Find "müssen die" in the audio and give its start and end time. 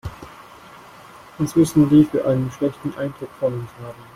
1.55-2.05